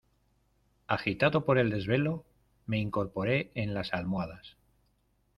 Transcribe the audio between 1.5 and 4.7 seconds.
el desvelo me incorporé en las almohadas.